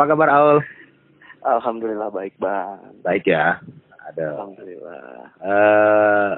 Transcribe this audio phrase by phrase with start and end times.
[0.00, 0.64] Apa kabar Aul?
[1.44, 3.04] Alhamdulillah baik bang.
[3.04, 3.60] Baik ya.
[4.08, 4.32] Ada.
[4.32, 5.28] Alhamdulillah.
[5.44, 6.30] Eh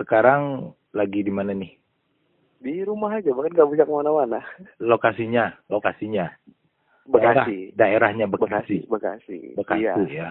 [0.00, 1.76] sekarang lagi di mana nih?
[2.64, 4.40] Di rumah aja, bahkan gak bisa ke mana-mana.
[4.80, 6.32] Lokasinya, lokasinya.
[7.04, 7.76] Bekasi.
[7.76, 8.88] Daerah- daerahnya Bekasi.
[8.88, 9.52] Bekasi.
[9.52, 10.00] Bekasi Iya.
[10.08, 10.28] ya.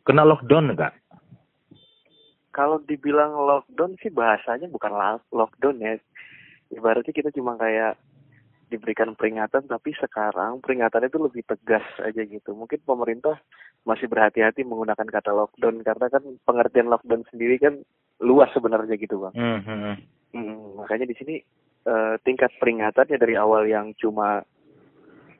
[0.00, 0.96] Kena lockdown enggak?
[2.56, 4.96] Kalau dibilang lockdown sih bahasanya bukan
[5.28, 6.00] lockdown ya.
[6.72, 8.00] Ibaratnya kita cuma kayak
[8.66, 12.50] diberikan peringatan, tapi sekarang peringatannya itu lebih tegas aja gitu.
[12.52, 13.38] Mungkin pemerintah
[13.86, 17.78] masih berhati-hati menggunakan kata lockdown karena kan pengertian lockdown sendiri kan
[18.18, 19.34] luas sebenarnya gitu bang.
[19.38, 19.96] Hmm, hmm, hmm.
[20.34, 21.34] Hmm, makanya di sini
[21.86, 24.42] eh, tingkat peringatannya dari awal yang cuma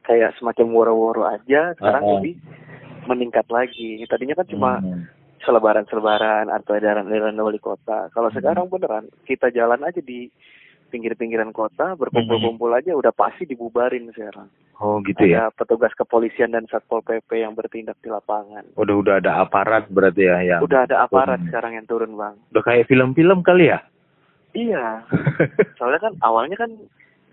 [0.06, 2.14] kayak semacam woro-woro aja, sekarang Uh-uh.
[2.22, 2.38] lebih
[3.10, 3.98] meningkat lagi.
[4.06, 5.10] Tadinya kan cuma Hmm.
[5.42, 8.06] selebaran-selebaran atau edaran-edaran wali kota.
[8.14, 10.30] Kalau sekarang beneran kita jalan aja di
[10.86, 14.46] pinggir-pinggiran kota, berkumpul-kumpul aja udah pasti dibubarin sekarang.
[14.76, 15.48] Oh gitu ya.
[15.48, 18.62] Ada petugas kepolisian dan satpol pp yang bertindak di lapangan.
[18.74, 20.60] Udah udah ada aparat berarti ya yang.
[20.60, 21.48] Udah ada aparat turun.
[21.48, 22.34] sekarang yang turun bang.
[22.50, 23.80] Udah kayak film-film kali ya?
[24.52, 25.04] Iya.
[25.78, 26.70] soalnya kan awalnya kan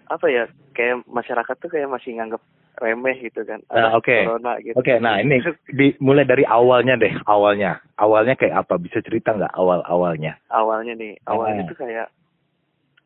[0.05, 4.17] apa ya kayak masyarakat tuh kayak masih nganggap remeh gitu kan Ah, Ada oke.
[4.23, 5.39] corona gitu Oke, nah ini
[5.77, 7.77] di, mulai dari awalnya deh, awalnya.
[7.95, 8.75] Awalnya kayak apa?
[8.77, 10.39] Bisa cerita nggak awal-awalnya?
[10.49, 11.69] awalnya nih awalnya Ah.
[11.69, 12.07] tuh kayak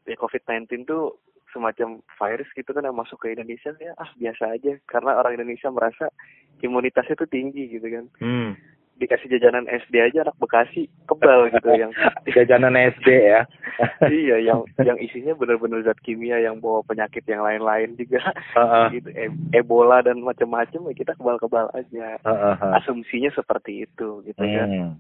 [0.07, 1.19] ya COVID-19 tuh
[1.51, 5.71] semacam virus gitu kan yang masuk ke Indonesia ya ah biasa aja karena orang Indonesia
[5.71, 6.11] merasa
[6.59, 8.51] imunitasnya tuh tinggi gitu kan Hmm.
[8.97, 11.93] dikasih jajanan SD aja anak Bekasi kebal gitu yang
[12.35, 13.45] Jajanan SD ya.
[14.09, 18.25] iya yang yang isinya benar-benar zat kimia yang bawa penyakit yang lain-lain juga
[18.57, 18.85] Heeh.
[18.97, 22.71] gitu e- Ebola dan macam-macam ya kita kebal-kebal aja Heeh, heeh.
[22.81, 24.97] asumsinya seperti itu gitu kan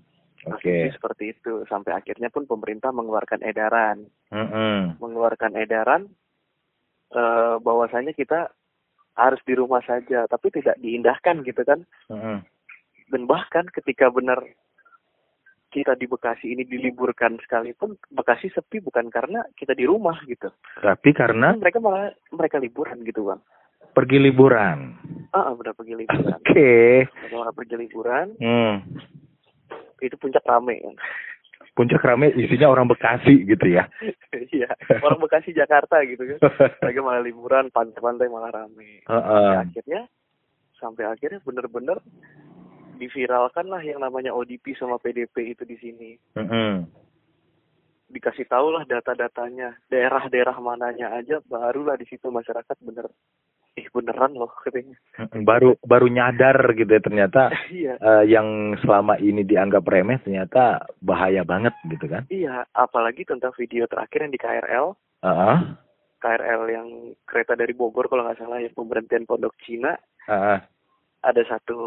[0.47, 0.53] Hmm.
[0.53, 0.63] Oke.
[0.63, 4.95] asumsi seperti itu sampai akhirnya pun pemerintah mengeluarkan edaran Mm-mm.
[4.97, 6.07] mengeluarkan edaran
[7.09, 8.51] eh bahwasanya kita
[9.13, 12.43] harus di rumah saja tapi tidak diindahkan gitu kan Mm-mm.
[13.07, 14.39] dan bahkan ketika benar
[15.67, 20.47] kita di Bekasi ini diliburkan sekalipun Bekasi sepi bukan karena kita di rumah gitu
[20.77, 23.41] Tapi karena mereka malah mereka liburan gitu bang
[23.91, 24.93] pergi liburan.
[25.31, 26.71] ah benar pergi liburan Oke.
[27.09, 28.75] mereka malah pergi liburan Hmm.
[30.01, 30.77] Itu puncak rame
[31.73, 33.85] Puncak rame isinya orang Bekasi gitu ya.
[34.55, 34.69] iya
[35.01, 36.39] orang Bekasi Jakarta gitu kan
[36.81, 39.05] mereka malah liburan pantai-pantai malah rame Heeh.
[39.05, 40.01] Sampai akhirnya
[40.77, 41.97] sampai akhirnya bener-bener
[42.97, 46.85] diviralkan lah yang namanya ODP sama PDP itu di sini Mm-mm.
[48.09, 53.05] dikasih tahu lah data-datanya daerah-daerah mananya aja barulah di situ masyarakat bener
[53.77, 54.97] ih beneran loh katanya.
[55.37, 61.45] Baru baru nyadar gitu ya ternyata iya eh, yang selama ini dianggap remeh ternyata bahaya
[61.45, 62.25] banget gitu kan.
[62.27, 64.87] iya apalagi tentang video terakhir yang di KRL
[65.21, 65.57] Heeh.
[66.17, 66.87] KRL yang
[67.23, 69.93] kereta dari Bogor kalau nggak salah yang pemberhentian Pondok Cina
[70.25, 70.57] Heeh.
[71.21, 71.77] ada satu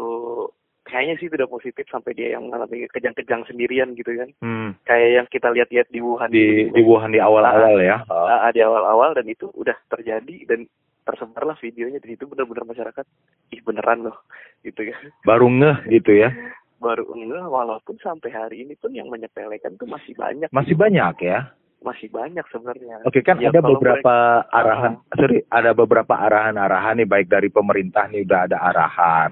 [0.81, 4.73] kayaknya sih tidak positif sampai dia yang mengalami kejang-kejang sendirian gitu kan Hmm.
[4.83, 6.73] kayak yang kita lihat-lihat di Wuhan Di gitu.
[6.73, 8.01] di Wuhan di awal-awal ya.
[8.07, 10.65] Ah, di awal-awal dan itu udah terjadi dan
[11.01, 13.05] tersebarlah videonya di situ benar-benar masyarakat
[13.49, 14.17] ih beneran loh
[14.61, 16.29] gitu kan Baru ngeh gitu ya.
[16.77, 21.53] baru enggak walaupun sampai hari ini pun yang menyepelekan tuh masih banyak Masih banyak ya.
[21.79, 24.13] masih banyak sebenarnya Oke kan Ya, ada beberapa
[24.47, 29.31] arahan, sorry, ada beberapa arahan-arahan nih baik dari pemerintah nih udah ada arahan.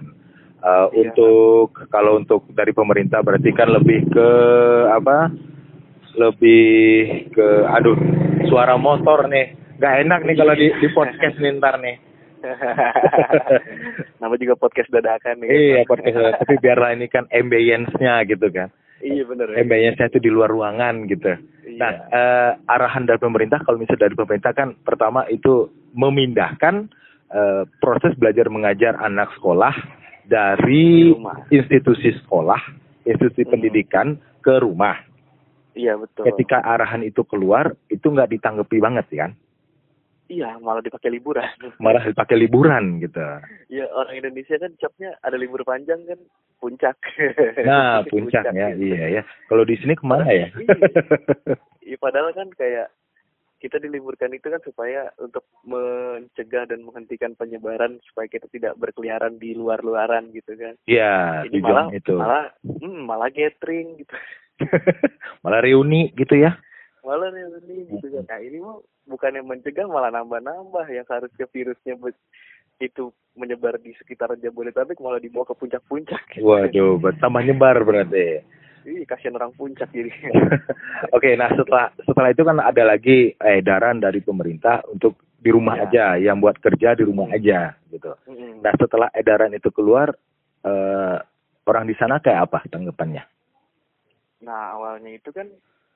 [0.60, 0.90] Eh, Iya.
[1.06, 4.30] Untuk kalau untuk dari pemerintah berarti kan lebih ke
[4.92, 5.30] apa?
[6.12, 6.66] Lebih
[7.30, 7.96] ke, aduh,
[8.46, 9.56] suara motor nih.
[9.80, 11.96] Gak enak nih kalau di, di podcast nih ntar nih.
[14.24, 18.72] nama juga podcast dadakan nih Iya podcast, tapi biarlah ini kan ambience-nya gitu kan.
[19.00, 19.60] iya bener ya.
[19.60, 21.36] Ambience-nya itu di luar ruangan gitu.
[21.68, 21.76] Iya.
[21.76, 26.88] Nah, eh, arahan dari pemerintah kalau misalnya dari pemerintah kan pertama itu memindahkan
[27.30, 29.76] eh, proses belajar mengajar anak sekolah
[30.24, 31.12] dari
[31.50, 32.60] institusi sekolah,
[33.04, 33.52] institusi Hmm.
[33.52, 34.08] pendidikan
[34.40, 34.96] ke rumah.
[35.76, 39.32] iya betul Ketika arahan itu keluar, itu nggak ditanggapi banget kan?
[40.30, 41.50] Iya malah dipakai liburan
[41.84, 43.20] Malah dipakai liburan gitu.
[43.68, 46.20] ya orang Indonesia kan capnya ada libur panjang kan
[46.60, 46.96] puncak
[47.68, 48.94] Nah, puncaknya gitu.
[48.94, 49.24] iya ya.
[49.48, 50.48] Kalau di sini ke mana ya?
[50.54, 50.76] Iya.
[51.82, 52.94] Iya, padahal kan kayak
[53.60, 59.52] kita diliburkan itu kan supaya untuk mencegah dan menghentikan penyebaran supaya kita tidak berkeliaran di
[59.52, 60.80] luar-luaran gitu kan.
[60.88, 62.16] Iya, Ini malah itu.
[62.16, 64.16] malah hmm, malah gathering gitu.
[65.44, 66.56] malah reuni gitu ya.
[67.04, 68.24] Malah nih ini gitu kan.
[68.28, 71.96] Nah, ini mah bukan yang mencegah malah nambah-nambah yang seharusnya virusnya
[72.80, 76.24] itu menyebar di sekitar Jabodetabek malah dibawa ke puncak-puncak.
[76.46, 78.44] Waduh, ber- tambah nyebar berarti.
[78.88, 80.12] Ih, kasihan orang puncak jadi.
[81.16, 85.84] Oke, nah setelah setelah itu kan ada lagi edaran dari pemerintah untuk di rumah Iya.
[85.88, 88.12] aja, yang buat kerja di rumah aja gitu.
[88.60, 90.12] Nah setelah edaran itu keluar,
[90.68, 91.18] eh,
[91.64, 93.24] orang di sana kayak apa tanggapannya?
[94.44, 95.48] Nah awalnya itu kan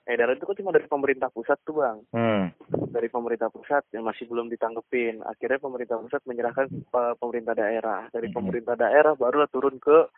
[0.04, 1.98] edaran itu kan cuma dari pemerintah pusat tuh bang.
[2.12, 2.46] Hmm.
[2.92, 5.24] Dari pemerintah pusat yang masih belum ditanggepin.
[5.24, 8.12] Akhirnya pemerintah pusat menyerahkan ke pemerintah daerah.
[8.12, 8.36] Dari Mhm.
[8.36, 10.12] pemerintah daerah barulah turun ke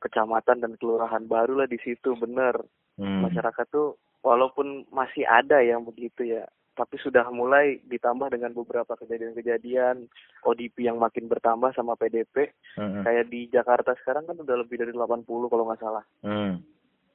[0.00, 1.24] kecamatan dan kelurahan.
[1.24, 2.60] Barulah di situ bener
[3.00, 3.24] Hmm.
[3.24, 6.44] masyarakat tuh walaupun masih ada yang begitu ya.
[6.72, 10.08] Tapi sudah mulai ditambah dengan beberapa kejadian-kejadian
[10.40, 12.48] ODP yang makin bertambah sama PDP.
[12.80, 13.04] Hmm.
[13.04, 16.04] Kayak di Jakarta sekarang kan udah lebih dari 80 kalau nggak salah.
[16.24, 16.64] Hmm.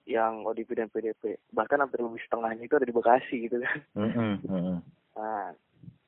[0.08, 1.36] Yang ODP dan PDP.
[1.52, 3.78] Bahkan hampir lebih setengahnya itu ada di Bekasi gitu kan.
[5.18, 5.52] Nah,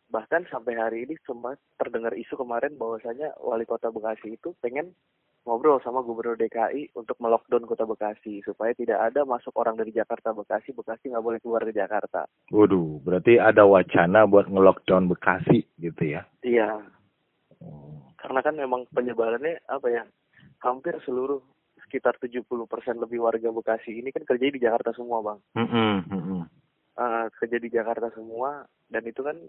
[0.07, 4.95] bahkan sampai hari ini sempat terdengar isu kemarin bahwasanya wali kota Bekasi itu pengen
[5.43, 10.31] ngobrol sama gubernur DKI untuk melockdown kota Bekasi supaya tidak ada masuk orang dari Jakarta
[10.31, 12.29] Bekasi, Bekasi nggak boleh keluar dari Jakarta.
[12.53, 16.23] Waduh, berarti ada wacana buat nge-lockdown Bekasi gitu ya?
[16.45, 16.79] Iya,
[17.59, 18.15] Hmm.
[18.15, 20.03] karena kan memang penyebarannya apa ya
[20.63, 21.43] hampir seluruh
[21.89, 22.45] sekitar 70%
[23.01, 25.39] lebih warga Bekasi ini kan kerja di Jakarta semua bang.
[25.57, 26.05] Hmm.
[26.05, 26.45] Hmm.
[27.01, 29.41] eh, kerja di Jakarta semua dan itu kan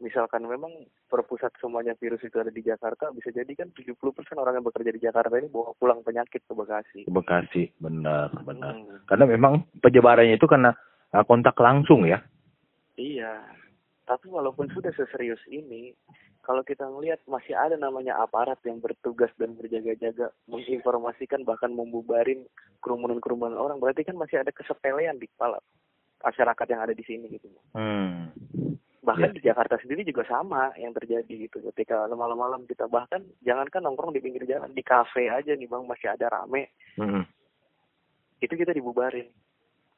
[0.00, 0.72] misalkan memang
[1.06, 3.94] perpusat semuanya virus itu ada di Jakarta bisa jadi kan 70%
[4.34, 7.06] orang yang bekerja di Jakarta ini bawa pulang penyakit ke Bekasi.
[7.06, 8.74] Ke Bekasi, benar, benar.
[8.74, 10.74] Hmm, Karena memang penyebarannya itu karena
[11.14, 12.18] uh, kontak langsung ya.
[12.98, 13.61] iya.
[14.12, 15.96] Tapi walaupun sudah seserius ini,
[16.44, 22.44] kalau kita ngelihat masih ada namanya aparat yang bertugas dan berjaga-jaga menginformasikan bahkan membubarin
[22.84, 25.56] kerumunan-kerumunan orang, berarti kan masih ada kesepelean di kepala
[26.20, 27.48] masyarakat yang ada di sini gitu.
[27.72, 28.28] Hmm.
[29.02, 29.36] bahkan Ya.
[29.36, 34.22] di Jakarta sendiri juga sama yang terjadi gitu ketika malam-malam kita bahkan jangankan nongkrong di
[34.22, 37.26] pinggir jalan di kafe aja nih bang masih ada rame Hmm.
[38.38, 39.26] itu kita dibubarin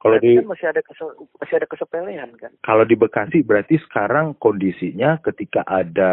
[0.04, 4.36] Kalau di kan masih ada kese- masih ada kesepelean kan kalau di Bekasi berarti sekarang
[4.36, 6.12] kondisinya ketika ada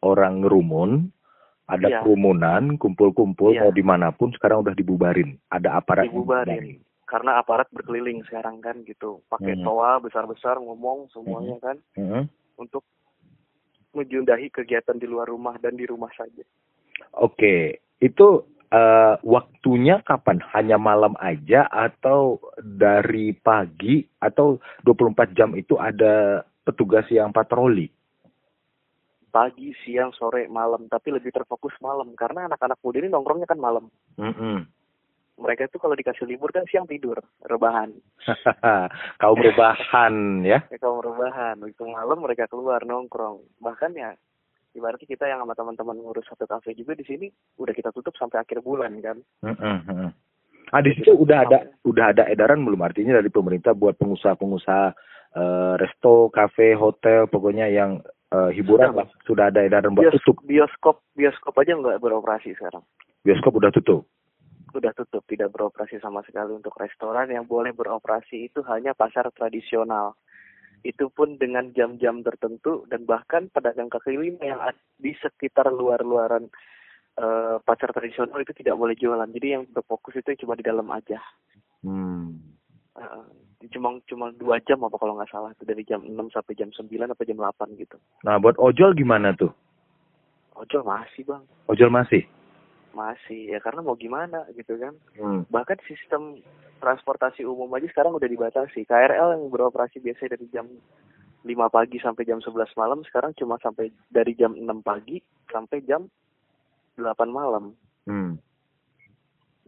[0.00, 1.12] orang ngerumun,
[1.68, 2.00] ada Iya.
[2.00, 3.68] kerumunan, kumpul-kumpul Iya.
[3.68, 5.36] mau di mana pun sekarang udah dibubarin.
[5.52, 9.66] Ada aparat yang dibubarin karena aparat berkeliling sekarang kan gitu pakai Hmm.
[9.66, 12.30] toa besar-besar ngomong semuanya kan Hmm.
[12.54, 12.86] untuk
[13.90, 16.46] menjundahi kegiatan di luar rumah dan di rumah saja
[17.18, 20.42] Oke, itu eh, waktunya kapan?
[20.54, 27.90] Hanya malam aja atau dari pagi atau 24 jam itu ada petugas yang patroli?
[29.30, 33.86] pagi siang sore malam tapi lebih terfokus malam karena anak-anak muda ini nongkrongnya kan malam
[34.18, 34.66] Mm-mm.
[35.38, 37.94] mereka itu kalau dikasih libur kan siang tidur rebahan
[39.22, 40.66] Kaum rebahan ya.
[40.66, 44.18] ya kalau rebahan itu malam mereka keluar nongkrong bahkan ya
[44.72, 47.26] ibaratnya kita yang sama teman-teman ngurus satu kafe juga di sini
[47.56, 50.10] udah kita tutup sampai akhir bulan kan Mm-mm, mm-mm.
[50.70, 54.86] Ah di situ udah ada udah ada edaran belum artinya dari pemerintah buat pengusaha-pengusaha
[55.30, 57.98] eh, resto, kafe, hotel, pokoknya yang
[58.30, 60.46] eh, hiburan Sudah, lah sudah ada edaran buat Bios- tutup.
[60.46, 62.86] bioskop bioskop aja nggak beroperasi sekarang
[63.20, 64.06] Bioskop udah tutup.
[64.70, 70.14] udah tutup tidak beroperasi sama sekali untuk restoran yang boleh beroperasi itu hanya pasar tradisional
[70.80, 74.60] itu pun dengan jam-jam tertentu dan bahkan pedagang kaki lima yang
[74.96, 76.48] di sekitar luar-luaran
[77.20, 81.20] eh, pasar tradisional itu tidak boleh jualan jadi yang berfokus itu cuma di dalam aja
[81.80, 82.36] Hmm.
[82.92, 83.24] Eh,
[83.72, 86.92] cuma cuma dua jam apa kalau nggak salah itu dari jam 6 sampai jam 9
[87.08, 89.48] atau jam 8 gitu Nah buat ojol gimana tuh?
[90.60, 91.40] ojol masih bang
[91.72, 92.28] Ojol masih.
[92.90, 94.94] Masih ya karena mau gimana gitu kan.
[95.16, 95.42] Hmm.
[95.48, 96.42] bahkan sistem
[96.80, 98.88] transportasi umum aja sekarang udah dibatasi.
[98.88, 100.66] KRL yang beroperasi biasa dari jam
[101.44, 106.08] 5 pagi sampai jam 11 malam sekarang cuma sampai dari jam 6 pagi sampai jam
[106.96, 107.76] 8 malam.
[108.08, 108.40] Hmm.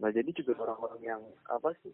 [0.01, 1.93] nah jadi juga orang-orang yang apa sih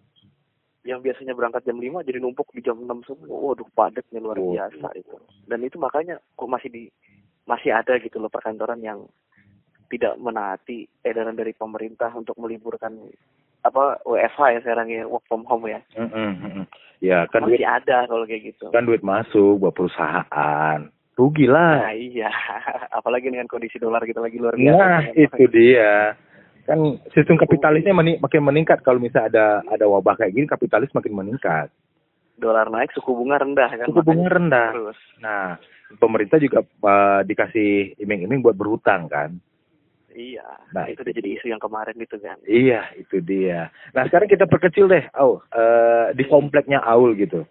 [0.87, 3.27] yang biasanya berangkat jam 5 jadi numpuk di jam 6 semua.
[3.27, 5.15] Waduh padatnya luar biasa itu.
[5.45, 6.83] Dan itu makanya kok masih di
[7.43, 9.03] masih ada gitu loh perkantoran yang
[9.89, 12.93] tidak menaati edaran dari pemerintah untuk meliburkan
[13.59, 16.63] apa WFH ya sekarang ya work from home ya mm-mm.
[16.99, 20.79] Ya kan duit masih ada kalau kayak gitu kan duit masuk buat perusahaan.
[21.15, 21.83] Rugi lah.
[21.83, 22.31] nah iya
[22.97, 26.15] apalagi dengan kondisi dolar kita lagi luar biasa Nah, itu dia.
[26.63, 26.79] Kan
[27.09, 31.67] sistem kapitalisnya meni- makin meningkat kalau misalnya ada ada wabah kayak gini kapitalis makin meningkat.
[32.35, 34.69] dolar naik suku bunga rendah kan Suku bunga rendah.
[34.71, 35.59] terus Nah,
[35.95, 39.35] pemerintah juga eh, dikasih iming-iming buat berhutang kan.
[40.13, 43.69] Iya Nah, itu itu jadi isu yang kemarin itu kan Iya, itu dia.
[43.93, 45.41] Nah, sekarang kita perkecil deh, Aul.
[45.49, 47.45] Eh, di kompleknya Aul gitu.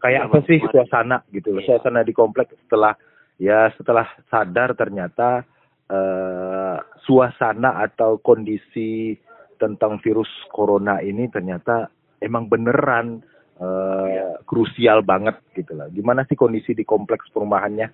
[0.00, 0.72] Kayak apa sih kemarin.
[0.74, 1.60] suasana gitu loh.
[1.62, 1.68] Iya.
[1.76, 2.94] Suasana di komplek setelah
[3.38, 5.44] ya setelah sadar ternyata
[5.90, 9.18] eh suasana atau kondisi
[9.58, 13.20] tentang virus corona ini ternyata emang beneran
[13.60, 14.40] eh Iya.
[14.48, 15.86] krusial banget gitu loh.
[15.92, 17.92] Gimana sih kondisi di kompleks perumahannya?